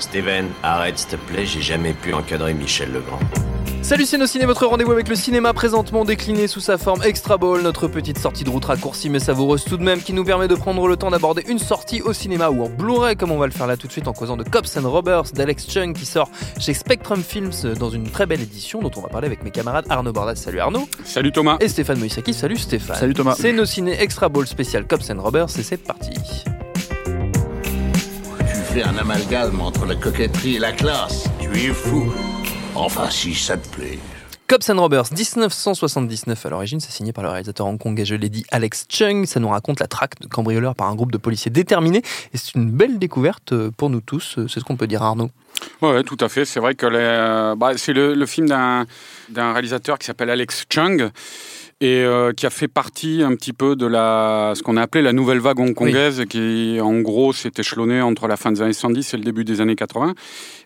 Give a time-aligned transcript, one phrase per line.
[0.00, 3.20] Steven, arrête s'il te plaît, j'ai jamais pu encadrer Michel Legrand.
[3.82, 7.38] Salut c'est nos ciné, votre rendez-vous avec le cinéma présentement décliné sous sa forme Extra
[7.38, 10.48] Ball, notre petite sortie de route raccourcie mais savoureuse tout de même qui nous permet
[10.48, 13.46] de prendre le temps d'aborder une sortie au cinéma ou en Blu-ray comme on va
[13.46, 16.04] le faire là tout de suite en causant de Cops and Robbers d'Alex Chung qui
[16.04, 16.28] sort
[16.58, 19.86] chez Spectrum Films dans une très belle édition dont on va parler avec mes camarades
[19.88, 21.58] Arnaud Bordas, salut Arnaud, Salut Thomas.
[21.60, 22.96] et Stéphane Moïsaki, salut Stéphane.
[22.96, 23.36] Salut Thomas.
[23.38, 26.10] C'est nos ciné Extra Ball spécial Cops and Robbers et c'est parti.
[28.84, 31.24] Un amalgame entre la coquetterie et la classe.
[31.40, 32.12] Tu es fou.
[32.74, 33.98] Enfin, si ça te plaît.
[34.46, 38.44] Cops and Robbers 1979 à l'origine, c'est signé par le réalisateur hongkongais, je l'ai dit,
[38.50, 39.26] Alex Chung.
[39.26, 42.54] Ça nous raconte la traque de cambrioleurs par un groupe de policiers déterminés et c'est
[42.54, 44.38] une belle découverte pour nous tous.
[44.48, 45.30] C'est ce qu'on peut dire, Arnaud.
[45.82, 46.44] Ouais, ouais, tout à fait.
[46.44, 48.86] C'est vrai que les- bah, c'est le, le film d'un
[49.52, 51.10] réalisateur qui s'appelle Alex Chung
[51.80, 55.00] et euh, qui a fait partie un petit peu de la ce qu'on a appelé
[55.02, 59.14] la nouvelle vague hongkongaise qui en gros s'est échelonnée entre la fin des années 70
[59.14, 60.14] et le début des années 80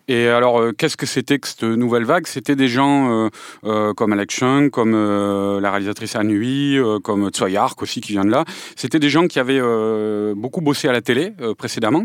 [0.09, 2.27] et alors euh, qu'est-ce que c'était que cette nouvelle vague?
[2.27, 3.29] C'était des gens
[3.65, 4.93] euh, comme Alex Chung comme
[5.61, 8.45] la réalisatrice Anne Hui euh, comme Tsui Hark aussi qui vient de là.
[8.75, 9.61] C'était des gens qui avaient
[10.35, 12.05] beaucoup bossé à la télé précédemment.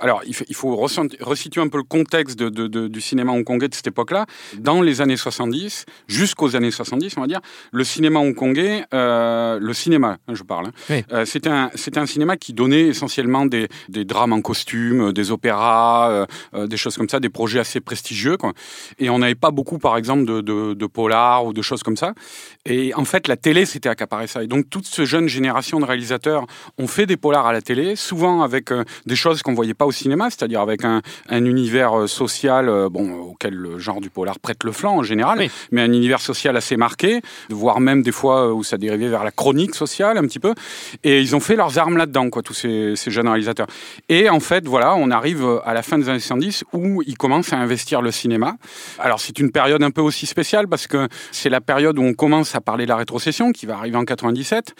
[0.00, 3.00] Alors il faut, il faut ressent- resituer un peu le contexte de- de- de- du
[3.02, 4.24] cinéma hongkongais de cette époque-là.
[4.58, 7.40] Dans les années 70 jusqu'aux années 70 on va dire
[7.72, 8.36] le cinéma hongkongais,
[8.94, 11.04] euh, le cinéma, hein, je parle, hein, Oui.
[11.12, 16.26] euh, c'était un, cinéma qui donnait essentiellement des, des drames en costume, euh, des opéras,
[16.54, 18.36] euh, des choses comme ça, des projets assez prestigieux.
[18.36, 18.52] Quoi.
[18.98, 21.96] Et on n'avait pas beaucoup, par exemple, de, de, de polar ou de choses comme
[21.96, 22.12] ça.
[22.64, 24.42] Et en fait, la télé s'était accaparé ça.
[24.42, 26.46] Et donc, toute cette jeune génération de réalisateurs
[26.78, 28.70] ont fait des polars à la télé, souvent avec
[29.06, 33.54] des choses qu'on voyait pas au cinéma, c'est-à-dire avec un, un univers social, bon, auquel
[33.54, 35.50] le genre du polar prête le flanc en général, Oui.
[35.72, 37.20] mais un univers social assez marqué,
[37.50, 40.54] voire même des fois euh, où ça dérivait vers la chronique sociale un petit peu.
[41.04, 43.66] Et ils ont fait leurs armes là-dedans, quoi, tous ces, ces jeunes réalisateurs.
[44.08, 47.52] Et en fait, voilà, on arrive à la fin des années 70 où ils commencent
[47.52, 48.56] à investir le cinéma.
[48.98, 52.14] Alors c'est une période un peu aussi spéciale parce que c'est la période où on
[52.14, 54.74] commence à parler de la rétrocession qui va arriver en 97.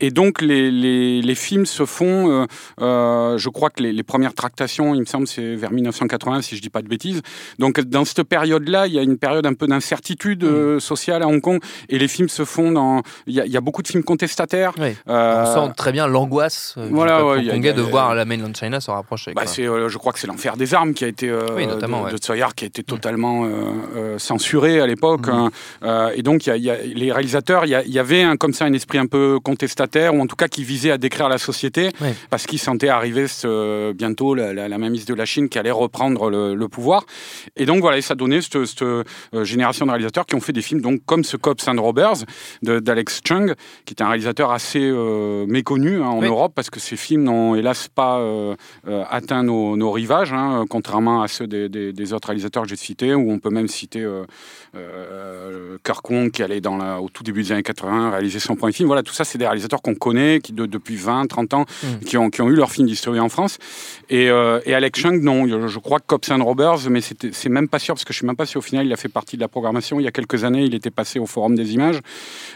[0.00, 2.46] Et donc les, les, les films se font, euh,
[2.80, 6.56] euh, je crois que les, les premières tractations, il me semble, c'est vers 1980 si
[6.56, 7.22] je dis pas de bêtises.
[7.58, 11.28] Donc dans cette période-là, il y a une période un peu d'incertitude euh, sociale à
[11.28, 12.91] Hong Kong et les films se font dans...
[13.26, 14.72] Il y a, il y a beaucoup de films contestataires.
[14.78, 14.96] Oui.
[15.08, 18.80] Euh, On sent très bien l'angoisse euh, voilà, ouais, a- de voir la mainland China
[18.80, 19.32] se rapprocher.
[19.34, 22.04] bah, euh, je crois que c'est l'enfer des armes qui a été Oui, notamment, de,
[22.06, 22.12] ouais.
[22.12, 22.18] de
[22.54, 23.48] qui a été totalement euh,
[23.96, 25.26] euh, censuré à l'époque.
[25.28, 25.50] Mhm.
[25.82, 26.10] hein.
[26.14, 28.98] Et donc y a, y les réalisateurs, il y, avait un, comme ça un esprit
[28.98, 31.90] un peu contestataire ou en tout cas qui visait à décrire la société
[32.30, 35.70] parce qu'ils sentaient arriver ce, bientôt la, la, la mainmise de la Chine qui allait
[35.70, 37.04] reprendre le, le pouvoir.
[37.56, 38.84] Et donc voilà, et ça donnait cette, cette,
[39.44, 42.24] génération de réalisateurs qui ont fait des films donc comme ce Cops and Robbers
[42.62, 43.54] de- d'Alex Chung,
[43.84, 46.26] qui est un réalisateur assez euh, méconnu hein, en Oui.
[46.26, 48.54] Europe parce que ces films n'ont hélas pas euh,
[48.88, 52.68] euh, atteint nos, nos rivages, hein, contrairement à ceux des, des- des autres réalisateurs que
[52.68, 57.08] j'ai cités, où on peut même citer euh, Kirk Wong qui allait dans la, au
[57.08, 58.86] tout début des années 80 réaliser son premier film.
[58.86, 62.04] Voilà, tout ça, c'est des réalisateurs qu'on connaît, qui de- depuis 20, 30 ans, Mm.
[62.04, 63.58] qui, ont, qui ont eu leur film distribué en France.
[64.10, 67.78] Et, et Alex Chung, non, je, crois que Cops and Robbers, mais c'est même pas
[67.78, 69.40] sûr, parce que je suis même pas si au final il a fait partie de
[69.42, 69.98] la programmation.
[70.00, 72.00] Il y a quelques années, il était passé au Forum des images.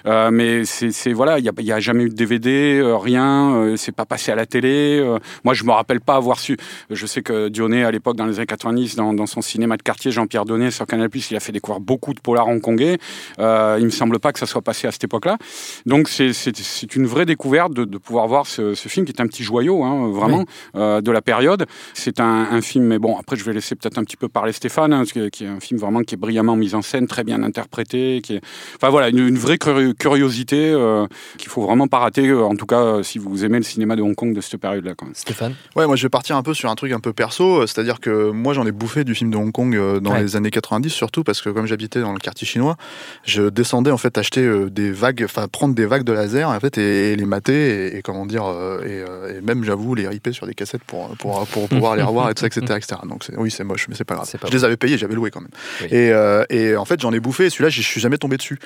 [0.07, 3.95] Euh, mais c'est voilà, il n'y a, jamais eu de DVD, euh, rien, euh, c'est
[3.95, 4.99] pas passé à la télé.
[5.01, 5.19] euh.
[5.45, 6.57] moi, je me rappelle pas avoir su.
[6.91, 9.83] Je sais que Dionnet, à l'époque, dans les années 90, dans, dans son cinéma de
[9.83, 12.99] quartier, Jean-Pierre Donnet sur Canal+, il a fait découvrir beaucoup de polars hongkongais.
[13.39, 15.39] Euh, il me semble pas que ça soit passé à cette époque-là.
[15.87, 16.33] Donc, c'est-
[16.97, 19.83] une vraie découverte de, de pouvoir voir ce, ce film qui est un petit joyau,
[19.85, 20.45] hein, vraiment,
[20.77, 21.67] euh, de la période.
[21.95, 24.53] C'est un, un film, mais bon, après, je vais laisser peut-être un petit peu parler
[24.53, 27.43] Stéphane, hein, qui est un film vraiment qui est brillamment mis en scène, très bien
[27.43, 28.41] interprété, qui est,
[28.77, 31.07] enfin voilà, une, une vraie curi- curiosité euh,
[31.39, 32.29] qu'il faut vraiment pas rater.
[32.29, 34.61] euh, En tout cas, euh, si vous aimez le cinéma de Hong Kong de cette
[34.61, 34.93] période-là.
[35.15, 37.67] Stéphane Ouais, moi je vais partir un peu sur un truc un peu perso, euh,
[37.67, 40.23] c'est-à-dire que moi j'en ai bouffé du film de Hong Kong euh, dans Ouais.
[40.23, 42.77] les années 90 surtout parce que comme j'habitais dans le quartier chinois,
[43.25, 46.61] je descendais en fait acheter euh, des vagues, enfin prendre des vagues de laser en
[46.61, 49.95] fait et, et les mater et, et comment dire euh, et, euh, et même j'avoue
[49.95, 52.65] les ripper sur des cassettes pour pour, pour pouvoir les revoir et tout ça etc
[52.77, 53.01] etc.
[53.09, 54.31] Donc oui c'est moche mais c'est pas grave.
[54.41, 55.51] Pas je les avais payés, j'avais loué quand même.
[55.83, 55.89] Oui.
[55.91, 58.59] Et, euh, et en fait j'en ai bouffé et celui-là je suis jamais tombé dessus.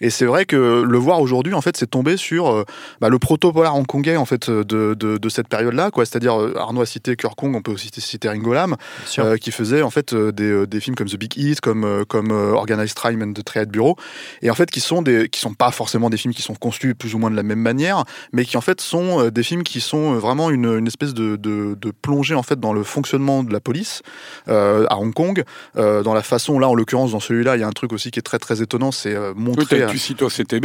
[0.00, 2.64] Et c'est vrai que le voir aujourd'hui en fait c'est tombé sur euh,
[3.00, 6.86] bah, le proto-polar hongkongais en fait de, de, de cette période-là c'est-à-dire euh, Arnaud a
[6.86, 8.76] cité Kong, on peut aussi citer, Ringo Lam,
[9.18, 11.84] euh, qui faisait en fait euh, des, euh, des films comme The Big Hit, comme
[11.84, 13.96] euh, comme euh, Organized Crime and the Triad Bureau,
[14.42, 16.94] et en fait qui sont des qui sont pas forcément des films qui sont construits
[16.94, 19.62] plus ou moins de la même manière, mais qui en fait sont euh, des films
[19.62, 22.82] qui sont euh, vraiment une, une espèce de, de, de plongée en fait dans le
[22.82, 24.02] fonctionnement de la police
[24.48, 25.42] euh, à Hong Kong,
[25.76, 28.10] euh, dans la façon là en l'occurrence dans celui-là il y a un truc aussi
[28.10, 30.22] qui est très très étonnant, c'est euh, Oui, montrer tu cites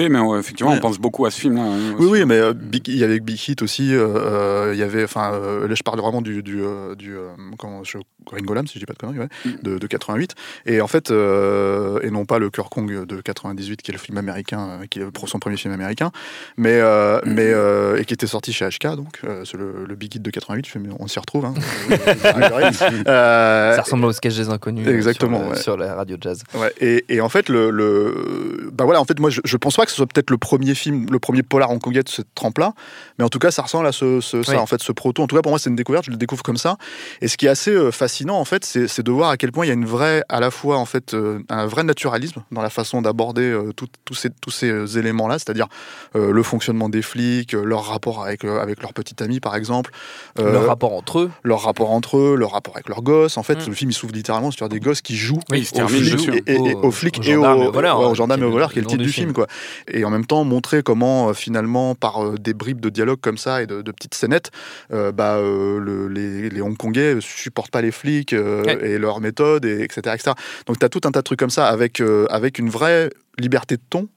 [0.09, 0.77] CTB, mais effectivement, Ouais.
[0.77, 1.61] on pense beaucoup à ce film-là.
[1.63, 3.93] hein, Oui, oui, mais euh, Big- il y avait Big Hit aussi.
[3.93, 6.61] euh, euh, Il y avait, enfin, là je parle vraiment du, du,
[6.97, 7.15] du
[7.57, 7.97] comment, je,
[8.31, 9.49] Ringo Lam, si je dis pas de conneries, ouais, Mm.
[9.63, 10.35] de, de 88.
[10.65, 13.99] Et en fait, euh, et non pas le Cœur Kong de 98, qui est le
[13.99, 16.11] film américain, euh, qui est son premier film américain,
[16.57, 17.33] mais, euh, Mm.
[17.33, 20.21] mais euh, et qui était sorti chez HK, donc euh, c'est le, le Big Hit
[20.21, 20.65] de 88.
[20.65, 21.45] je fais, mais on s'y retrouve.
[21.45, 21.53] Hein.
[23.07, 24.87] Euh, Ça ressemble au sketch des inconnus.
[24.87, 25.61] exactement, Sur, le- ouais.
[25.61, 26.43] sur la radio jazz.
[26.53, 29.75] Ouais, et, et en fait, le, le, bah voilà, en fait, moi, je, je pense
[29.75, 32.73] pas que ce soit peut-être le premier film, le premier polar hongkongais de cette trempe-là,
[33.17, 34.57] mais en tout cas, ça ressemble à ce, ce- ça, Oui.
[34.57, 35.23] en fait, ce proto.
[35.23, 36.05] En tout cas, pour moi, c'est une découverte.
[36.05, 36.77] Je le découvre comme ça.
[37.21, 39.65] Et ce qui est assez euh, fascinant, en fait, c'est de voir à quel point
[39.65, 42.61] il y a une vraie, à la fois, en fait, euh, un vrai naturalisme dans
[42.61, 45.67] la façon d'aborder euh, tous ces, tous ces euh, éléments-là, c'est-à-dire
[46.15, 49.91] euh, le fonctionnement des flics, leur rapport avec, avec leur petit ami, par exemple,
[50.39, 51.31] euh, Leur rapport entre eux.
[51.43, 53.37] leur rapport entre eux, leur rapport avec leurs gosses.
[53.37, 53.69] En fait, Mm.
[53.69, 56.55] le film, il s'ouvre littéralement sur des gosses qui jouent Oui, aux flics et, et-
[56.55, 58.43] et Au- aux flics aux et aux, et aux voleurs, ouais, aux hein, gendarmes qui
[58.43, 59.33] et est aux le- voleurs, qui est le titre du du film, film.
[59.33, 59.47] quoi.
[59.87, 63.67] Et en même temps, montrer comment finalement, par des bribes de dialogue comme ça et
[63.67, 64.51] de, de petites scénettes,
[64.93, 68.77] euh, bah, le- les, les Hongkongais supportent pas les flics euh, Ouais.
[68.91, 70.31] et leurs méthodes, et etc., etc.
[70.67, 73.09] Donc, tu as tout un tas de trucs comme ça avec, euh, avec une vraie
[73.39, 74.07] liberté de ton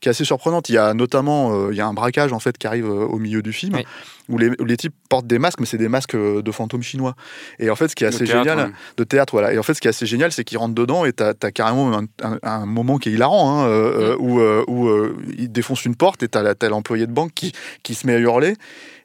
[0.00, 0.68] qui est assez surprenante.
[0.68, 3.06] Il y a notamment euh, il y a un braquage en fait qui arrive euh,
[3.06, 3.84] au milieu du film Oui.
[4.28, 6.82] où, les, où les types portent des masques, mais c'est des masques euh, de fantômes
[6.82, 7.14] chinois.
[7.58, 9.54] Et en fait, ce qui est assez théâtre, génial, de théâtre, voilà.
[9.54, 11.52] Et en fait, ce qui est assez génial, c'est qu'ils rentrent dedans et t'as as
[11.52, 15.16] carrément un, un- un moment qui est hilarant, hein, euh, euh, où, euh, où euh,
[15.38, 17.52] ils défoncent une porte et t'as t'as l'employé de banque qui,
[17.82, 18.54] qui se met à hurler.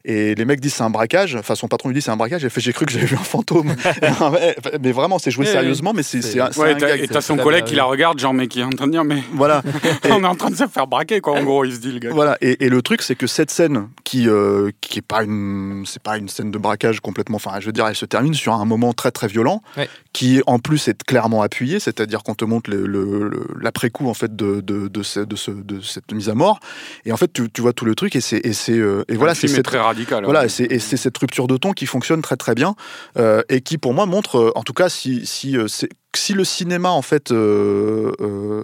[0.05, 2.41] Et les mecs disent c'est un braquage, enfin son patron lui dit c'est un braquage,
[2.43, 3.75] il fait j'ai cru que j'avais vu un fantôme.
[4.81, 7.01] mais vraiment, c'est joué sérieusement, mais c'est C'est- c'est un, c'est Ouais, un t'as- gag.
[7.03, 9.03] et t'as son collègue qui la regarde, genre, mais qui est en train de dire,
[9.03, 9.61] mais Voilà.
[10.09, 11.99] on est en train de se faire braquer, quoi, en gros, il se dit, le
[11.99, 12.09] gars.
[12.11, 15.83] Voilà, et, et le truc, c'est que cette scène, qui euh, qui est pas une,
[15.85, 17.35] c'est pas une scène de braquage complètement.
[17.37, 19.89] Enfin, je veux dire, elle se termine sur un moment très très violent, Ouais.
[20.13, 24.13] qui en plus est clairement appuyé, c'est-à-dire qu'on te montre le- le- le- l'après-coup en
[24.13, 26.59] fait de de, de, ce- de, ce- de cette mise à mort,
[27.05, 29.15] et en fait tu, tu vois tout le truc, et c'est et c'est euh, et
[29.15, 30.23] voilà, c'est très radical.
[30.23, 30.45] voilà, ouais.
[30.45, 32.75] et c'est et c'est cette rupture de ton qui fonctionne très très bien
[33.17, 36.33] euh, et qui pour moi montre, euh, en tout cas, si si euh, c'est- si
[36.33, 38.63] le cinéma en fait, euh, euh,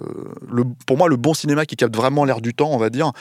[0.50, 3.12] le, pour moi le bon cinéma qui capte vraiment l'air du temps, on va dire,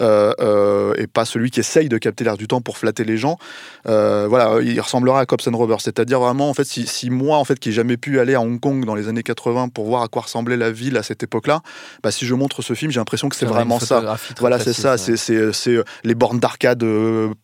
[0.00, 3.36] euh, et pas celui qui essaye de capter l'air du temps pour flatter les gens,
[3.84, 7.44] voilà, il ressemblera à Cops and Robbers, c'est-à-dire vraiment en fait si, si moi en
[7.44, 10.02] fait qui ai jamais pu aller à Hong Kong dans les années 80 pour voir
[10.02, 11.60] à quoi ressemblait la ville à cette époque-là,
[12.02, 14.00] bah, si je montre ce film, j'ai l'impression que c'est vraiment ça.
[14.40, 14.96] Voilà, c'est ça.
[15.52, 16.84] C'est les bornes d'arcade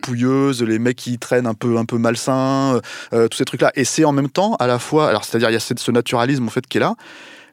[0.03, 3.73] pouilleuses, les mecs qui traînent un peu un peu malsains, tous ces trucs-là.
[3.75, 5.91] Et c'est en même temps à la fois, alors c'est-à-dire il y a cette- ce
[5.91, 6.94] naturalisme en fait qui est là.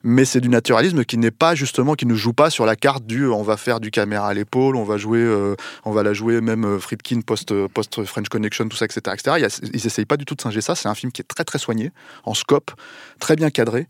[0.03, 3.05] Mais c'est du naturalisme qui n'est pas justement, qui ne joue pas sur la carte
[3.05, 6.03] du euh, on va faire du caméra à l'épaule, on va jouer, euh, on va
[6.03, 9.01] la jouer même euh, Friedkin post, euh, post French Connection, tout ça, etc.
[9.13, 9.47] etc.
[9.73, 10.75] Ils essayent pas du tout de singer ça.
[10.75, 11.91] C'est un film qui est très très soigné,
[12.23, 12.71] en scope,
[13.19, 13.87] très bien cadré,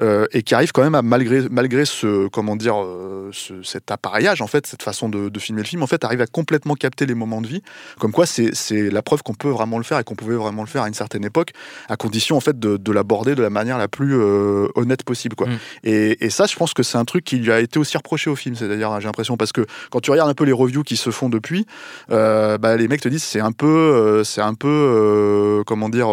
[0.00, 3.90] euh, et qui arrive quand même à malgré malgré ce comment dire euh, ce- cet
[3.90, 6.74] appareillage en fait, cette façon de, de filmer le film, en fait, arrive à complètement
[6.74, 7.62] capter les moments de vie.
[7.98, 10.62] Comme quoi, c'est c'est la preuve qu'on peut vraiment le faire et qu'on pouvait vraiment
[10.62, 11.50] le faire à une certaine époque,
[11.88, 15.36] à condition en fait de, de l'aborder de la manière la plus euh, honnête possible,
[15.36, 15.46] quoi.
[15.48, 15.58] Mm.
[15.84, 18.30] Et, et ça, je pense que c'est un truc qui lui a été aussi reproché
[18.30, 18.54] au film.
[18.54, 21.28] C'est-à-dire, j'ai l'impression parce que quand tu regardes un peu les reviews qui se font
[21.28, 21.66] depuis,
[22.10, 26.08] euh, bah, les mecs te disent c'est un peu, c'est un peu, comment dire,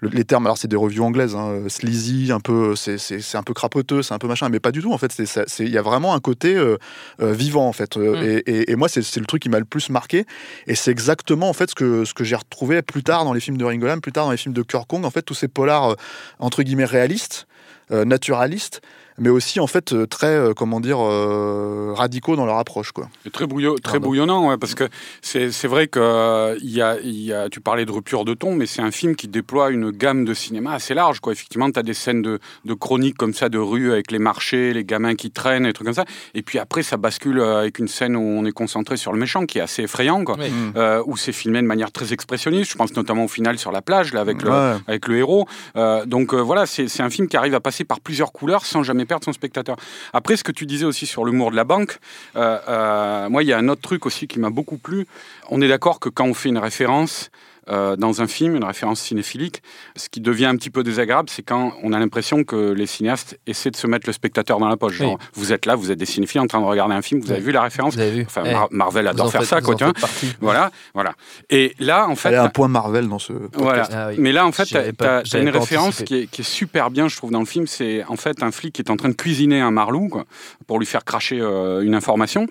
[0.00, 0.46] le- les termes.
[0.46, 4.14] Alors c'est des reviews anglaises, hein, sleazy, un peu, c'est c'est- un peu crapoteux, c'est
[4.14, 4.92] un peu machin, mais pas du tout.
[4.92, 5.12] En fait,
[5.58, 6.76] il y a vraiment un côté euh,
[7.20, 7.96] euh, vivant en fait.
[7.96, 8.22] Euh, Mm.
[8.24, 10.24] Et, et- et moi, c'est le truc qui m'a le plus marqué.
[10.68, 13.40] Et c'est exactement en fait ce que ce que j'ai retrouvé plus tard dans les
[13.40, 15.04] films de Ringo Lam, plus tard dans les films de Kurt Kong.
[15.04, 15.96] En fait, tous ces polars
[16.38, 17.46] entre guillemets réalistes,
[17.90, 18.80] naturalistes
[19.18, 22.92] mais aussi en fait euh, très, euh, comment dire, euh, radicaux dans leur approche.
[22.92, 23.08] Quoi.
[23.24, 24.08] Et très, bouillon, très Pardon.
[24.08, 24.88] bouillonnant, ouais, parce que
[25.22, 28.24] c'est c'est vrai que euh, il y a, il y a, tu parlais de rupture
[28.24, 31.20] de ton, mais c'est un film qui déploie une gamme de cinéma assez large.
[31.20, 31.32] Quoi.
[31.32, 34.72] Effectivement, tu as des scènes de, de chroniques comme ça, de rue, avec les marchés,
[34.72, 36.06] les gamins qui traînent, et trucs comme ça.
[36.34, 39.18] Et puis après, ça bascule euh, avec une scène où on est concentré sur le
[39.18, 40.36] méchant, qui est assez effrayant, quoi.
[40.40, 40.46] Oui.
[40.76, 42.72] Euh, où c'est filmé de manière très expressionniste.
[42.72, 44.74] Je pense notamment au final sur la plage, là, avec le, Ouais.
[44.88, 45.46] avec le héros.
[45.76, 48.64] Euh, donc euh, voilà, c'est c'est un film qui arrive à passer par plusieurs couleurs
[48.64, 49.76] sans jamais perdre son spectateur.
[50.12, 51.98] Après, ce que tu disais aussi sur l'humour de la banque,
[52.36, 55.08] euh, euh, moi, il y a un autre truc aussi qui m'a beaucoup plu.
[55.50, 57.30] On est d'accord que quand on fait une référence
[57.68, 59.62] euh, dans un film, une référence cinéphilique,
[59.96, 63.38] ce qui devient un petit peu désagréable, c'est quand on a l'impression que les cinéastes
[63.46, 64.94] essaient de se mettre le spectateur dans la poche.
[64.96, 67.30] Genre, vous êtes là, vous êtes des cinéphiles en train de regarder un film, vous
[67.32, 69.40] avez vu la référence Vous avez vu Enfin, Eh, Mar- Marvel vous adore en faire
[69.42, 70.08] faites- ça, vous quoi, en tu vois.
[70.40, 71.14] Voilà, voilà.
[71.50, 73.32] Et là, en fait, Elle a un point Marvel dans ce.
[73.32, 73.54] podcast.
[73.58, 73.88] voilà.
[73.92, 74.16] Ah oui.
[74.18, 77.16] Mais là, en fait, tu as, une référence qui est, qui est super bien, je
[77.16, 77.66] trouve, dans le film.
[77.66, 80.24] C'est en fait un flic qui est en train de cuisiner un marlou quoi,
[80.66, 82.46] pour lui faire cracher euh, une information.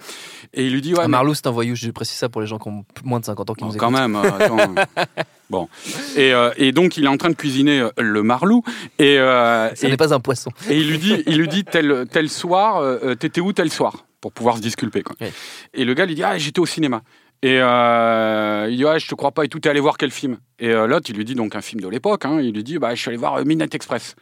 [0.53, 2.48] Et il lui dit Ouais, mais- Marlou, c'est un voyou, je précise ça pour les
[2.48, 4.00] gens qui ont moins de 50 ans qui Bon, nous quand écoutent.
[4.01, 4.15] même.
[4.15, 4.75] euh, attends.
[5.50, 5.67] bon.
[6.15, 8.63] Et, euh, et donc, il est en train de cuisiner le marlou.
[9.00, 10.51] Et, euh, et, n'est pas un poisson.
[10.70, 12.82] et il lui dit, il lui dit tel, tel soir,
[13.20, 14.05] t'étais où tel soir?
[14.22, 15.01] Pour pouvoir se disculper.
[15.03, 15.15] Quoi.
[15.20, 15.27] Oui.
[15.74, 17.01] Et le gars lui dit Ah, j'étais au cinéma.
[17.41, 20.12] Et euh, il dit Ouais, je te crois pas et tout, t'es allé voir quel
[20.12, 20.38] film?
[20.60, 22.24] Et euh, l'autre, il lui dit donc un film de l'époque.
[22.24, 24.15] hein, il lui dit Bah, je suis allé voir Midnight Express.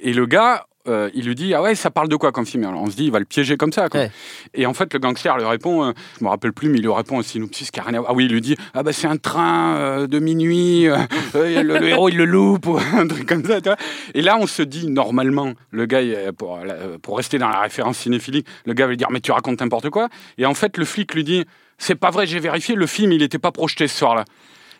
[0.00, 2.64] Et le gars, euh, il lui dit Ah ouais, ça parle de quoi comme film?
[2.64, 3.88] Alors on se dit Il va le piéger comme ça.
[3.88, 4.00] quoi.
[4.00, 4.10] Ouais.
[4.54, 6.92] Et en fait, le gangster lui répond euh, Je me rappelle plus, mais il lui
[6.92, 8.10] répond un synopsis qui a rien à voir.
[8.12, 10.96] Ah oui, il lui dit Ah bah, c'est un train euh, de minuit, euh,
[11.34, 13.60] le, le héros il le loupe, ou un truc comme ça.
[13.60, 13.76] tu vois.
[14.14, 16.00] Et là, on se dit normalement, le gars,
[16.36, 16.58] pour,
[17.02, 19.90] pour rester dans la référence cinéphilique, le gars va lui dire Mais tu racontes n'importe
[19.90, 20.08] quoi.
[20.38, 21.44] Et en fait, le flic lui dit
[21.78, 24.24] C'est pas vrai, j'ai vérifié, le film, il n'était pas projeté ce soir-là.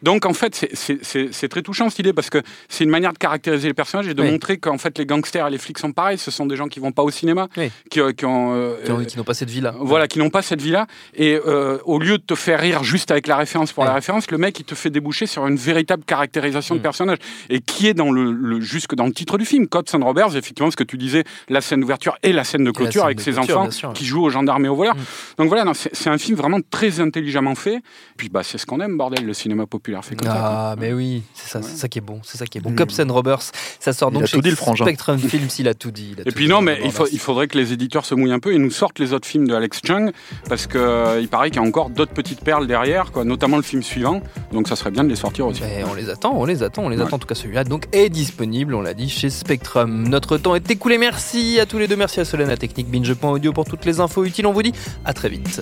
[0.02, 3.68] Donc en fait, c'est- très touchant cette idée parce que c'est une manière de caractériser
[3.68, 4.30] les personnages et de Oui.
[4.30, 6.18] montrer qu'en fait les gangsters et les flics sont pareils.
[6.18, 7.70] Ce sont des gens qui vont pas au cinéma, Oui.
[7.90, 8.76] qui, euh, qui ont, euh,
[9.06, 9.74] qui n'ont pas cette vie-là.
[9.80, 10.86] voilà, qui n'ont pas cette vie-là.
[11.14, 13.96] Et euh, au lieu de te faire rire juste avec la référence pour la Ouais.
[13.96, 16.78] référence, le mec, il te fait déboucher sur une véritable caractérisation Mm.
[16.78, 17.18] de personnage.
[17.50, 19.66] Et qui est dans le, le- jusque dans le titre du film.
[19.68, 22.70] Cops and Roberts, effectivement, ce que tu disais, la scène d'ouverture et la scène de
[22.70, 24.96] clôture scène avec de ses clôture, enfants qui jouent aux gendarmes et aux voleurs.
[24.96, 25.00] Mm.
[25.38, 27.80] Donc voilà, c'est un film vraiment très intelligemment fait.
[28.16, 30.34] Puis bah, c'est ce qu'on aime, bordel, le cinéma populaire fait comme ça.
[30.34, 30.42] quoi.
[30.44, 32.70] Ah, mais oui, c'est ça, c'est ça qui est bon, c'est ça qui est bon.
[32.70, 32.76] Mm.
[32.76, 33.42] Cops and Robbers,
[33.80, 34.84] ça sort Il donc a chez tout dit, le frangin.
[34.84, 36.10] Spectrum Films, il a tout dit.
[36.12, 37.08] il a Et tout puis dit, non, on mais il, faut- voir.
[37.12, 39.46] il faudrait que les éditeurs se mouillent un peu et nous sortent les autres films
[39.48, 40.12] de Alex Chung
[40.48, 43.56] parce que euh, il paraît qu'il y a encore d'autres petites perles derrière, quoi, notamment
[43.56, 44.20] le film suivant.
[44.52, 45.62] Donc ça serait bien de les sortir aussi.
[45.62, 47.02] Mais on les attend, on les attend, on les Ouais.
[47.02, 47.16] attend.
[47.16, 50.08] En tout cas, celui-là donc est disponible, on l'a dit, chez Spectrum.
[50.08, 50.98] Notre temps est écoulé.
[50.98, 51.96] Merci à tous les deux.
[51.96, 54.46] Merci à Solène, à Technique Binge.audio pour toutes les infos utiles.
[54.46, 54.72] On vous dit
[55.04, 55.60] à très vite.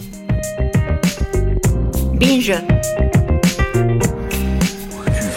[2.14, 2.54] Binge.